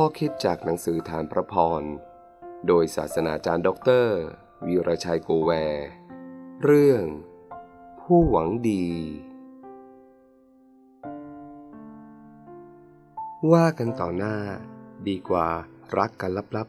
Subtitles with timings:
[0.00, 1.82] ข้อคิดจากหนังสือฐานพระพร
[2.66, 4.18] โดยศาสนาจารย์ด็อกเตอร์
[4.66, 5.86] วีรชัยโกแวร์
[6.64, 7.04] เรื่อง
[8.00, 8.86] ผู้หวังดี
[13.52, 14.36] ว่ากันต่อหน้า
[15.08, 15.48] ดีกว่า
[15.98, 16.68] รักกันลับ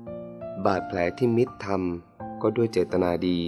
[0.00, 3.40] ๆ บาดแผลที่มิตรทำก็ด้วยเจตนาดี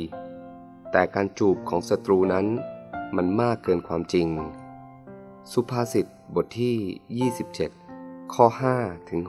[0.93, 2.47] แต่การจูบของศัตรูนั้น
[3.17, 4.29] มันมากเกินความจริง
[5.53, 7.84] สุภาษิตบทที่ 27
[8.41, 8.49] ข้อ
[8.79, 9.23] 5ถึง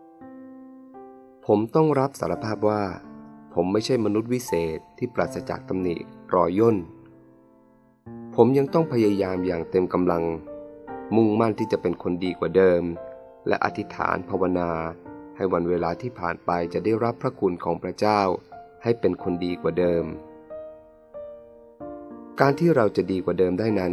[0.00, 2.82] 6ผมต้องรับสารภาพว่า
[3.54, 5.96] ผมไม่ใช่มนุษย์วิเศษที่ปราศจากตำหนิ
[6.34, 6.76] รอยย่น
[8.34, 10.24] ผมยังต้องพยายามอย่างเต็มกำลัง
[11.16, 12.82] มุ่งมั่นที่จะเป็นคนดีกว่าเดิม
[13.48, 14.70] และอธิษฐานภาวนา
[15.36, 18.20] ให้วันเวลาที่ผ่านไปจะได้รับพระคุณของพระเจ้า
[18.82, 20.04] ให้เป็นคนดีกว่าเดิม
[22.40, 23.92] การที่เราจะดีกว่าเดิมได้นั้น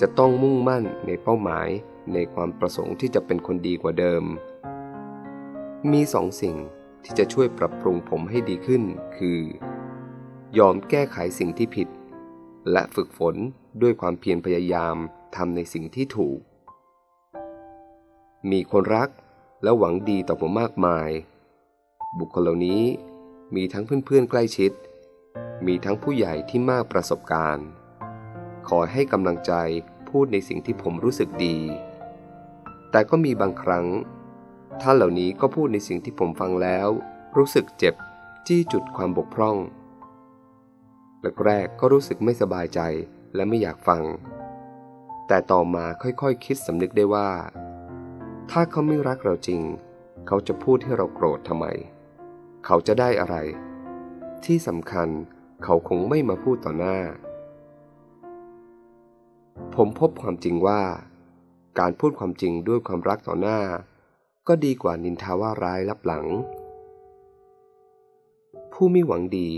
[0.00, 1.70] จะต้องมุ่งมั่นในเป้าหมาย
[2.12, 4.24] ในความประสงค์ที่จะเป็นคนดีกว่าเดิม
[5.92, 6.56] มีสองสิ่ง
[7.04, 8.82] ที่จะช่วยปรับปรุงผมให้ดีขึ้น
[9.16, 9.40] คือ
[10.58, 11.88] ยอมแก้ไขสิ่งที่ผิด
[12.72, 13.34] และฝึกฝน
[13.82, 14.96] ด้วยความเพียรพยายาม
[15.36, 16.38] ทำในสิ่งที่ถูก
[18.50, 19.08] มีคนรัก
[19.62, 21.10] และหวังดีต่อผมมากมาย
[22.18, 22.82] บุคคลเหล่านี้
[23.54, 24.72] มีทั้งเพื่อนๆใกล้ชิด
[25.66, 27.66] มีทั้งผู้ใหญ่ที่มากประสบการณ์
[28.68, 29.52] ขอให้กำลังใจ
[30.08, 31.56] พูดในสิ่งที่ผมรู้สึกดี
[32.90, 33.86] แต่ก็มีบางครั้ง
[34.80, 36.88] ท่านเหล่านี้ก็พูดในสิ่งที่ผมฟังแล้ว
[37.36, 37.94] รู้สึกเจ็บ
[38.46, 39.56] จี้จุดความบกพร่อง
[41.44, 42.80] แรกๆก็รู้สึกไม่สบายใจ
[43.34, 44.02] และไม่อยากฟัง
[45.28, 47.30] แต่ต่อมาค่อยๆคคิดสำนึกได้ว่า
[48.50, 49.62] ถ้าเขาไม่รักเราจริง
[50.26, 51.66] เขาจะพูดให้เราโกรธทำไม
[52.66, 53.36] เขาจะได้อะไร
[54.44, 55.08] ที่สำคัญ
[55.64, 56.98] เขาคงไม่มาพูดต่อหน้า
[59.74, 60.82] ผมพบความจริงว่า
[61.78, 63.60] การพูดความจริงด้วยความรักต่อหน้า
[64.48, 66.26] ก็ดีกว่านินทาว่าร้ายลับหลัง
[68.72, 69.48] ผู้ไม่หวังดี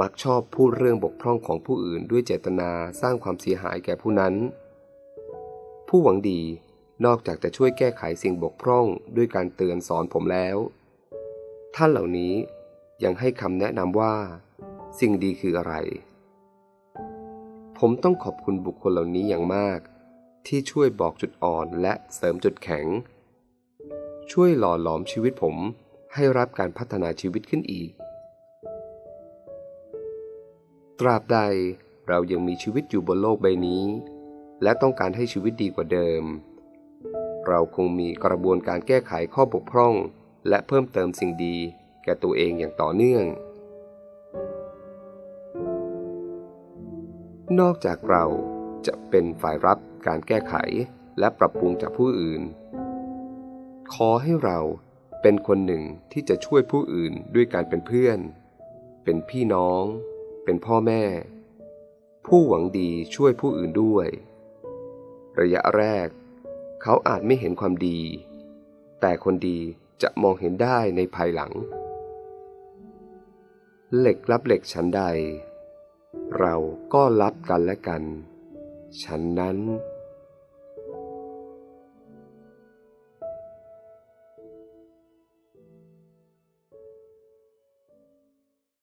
[0.00, 4.34] มักชอบพูดเรื่องบกพร่องของผู้อื่นด้วยเจตนาสร้างความเสียหายแก่ผู้นั้น
[5.88, 6.40] ผู้หวังดี
[7.04, 10.56] นอกจากจะช่วยแก้ไขสิ่งบกพร่องด้วยการเตือนสอนผมแล้ว
[11.74, 12.34] ท่านเหล่านี้
[13.04, 14.14] ยังให้คำแนะนำว่า
[15.00, 15.74] สิ่งดีคืออะไร
[17.78, 19.80] ผมต้องขอบคุณบุคคลเหล่านี้อย่างมาก
[20.46, 22.86] ที่ช่วยบอกจุดอ่อนและเสริมจุดแข็ง
[24.32, 25.56] ช่วยหล่อหลอมชีวิตผม
[26.14, 27.90] ให้รับการพัฒนาชีวิตขึ้นอีก
[31.00, 31.38] ตราบใด
[32.08, 33.84] เรายังมีชีวิตอยู่บนโลกใบนี้
[34.62, 36.22] และต้องการให้ชีวิตดีกว่าเดิม
[37.46, 39.94] เราคงมีกระบวนการแก้ไขข้อบกพร่อง
[40.48, 41.56] และเพิ่มเติมสิ่งดี
[42.04, 43.24] แก่ตัวเองอย่างต่อเนื่อง
[47.60, 48.24] นอกจากเรา
[48.86, 50.54] จะเป็นฝ่ายรับการแก้ไข
[51.18, 52.42] และปรับปรุงจากผู้อื่น
[53.94, 54.58] ขอให้เรา
[55.22, 58.18] เป็นคนหนึ่งที่จะช่วยผู้อื่นด้วยการเป็นเพื่อน
[59.04, 59.82] เป็นพี่น้อง
[60.44, 61.02] เป็นพ่อแม่
[62.26, 64.08] ผู้หวังดีช่วยผู้อื่นด้วย
[65.40, 66.08] ระยะแรก
[66.82, 68.00] เขาอาจไม่เห็นความดี
[69.00, 69.58] แต่คนดี
[70.02, 71.52] จะมองเห็นได้ในภายหลัง
[73.98, 75.02] เหล็กรับเหล็กชั้นใด
[76.38, 76.54] เรา
[76.94, 78.02] ก็รับกันและกัน
[79.02, 79.58] ฉันนั้น